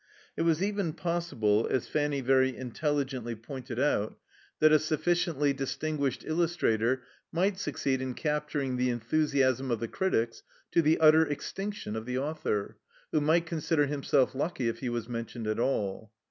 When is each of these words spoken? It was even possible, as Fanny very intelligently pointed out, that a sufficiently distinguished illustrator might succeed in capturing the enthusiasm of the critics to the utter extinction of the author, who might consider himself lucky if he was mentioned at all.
It 0.35 0.41
was 0.41 0.63
even 0.63 0.93
possible, 0.93 1.67
as 1.69 1.87
Fanny 1.87 2.21
very 2.21 2.57
intelligently 2.57 3.35
pointed 3.35 3.79
out, 3.79 4.17
that 4.57 4.71
a 4.71 4.79
sufficiently 4.79 5.53
distinguished 5.53 6.23
illustrator 6.25 7.03
might 7.31 7.59
succeed 7.59 8.01
in 8.01 8.15
capturing 8.15 8.77
the 8.77 8.89
enthusiasm 8.89 9.69
of 9.69 9.79
the 9.79 9.87
critics 9.87 10.41
to 10.71 10.81
the 10.81 10.97
utter 10.99 11.23
extinction 11.27 11.95
of 11.95 12.07
the 12.07 12.17
author, 12.17 12.77
who 13.11 13.21
might 13.21 13.45
consider 13.45 13.85
himself 13.85 14.33
lucky 14.33 14.67
if 14.67 14.79
he 14.79 14.89
was 14.89 15.07
mentioned 15.07 15.45
at 15.45 15.59
all. 15.59 16.11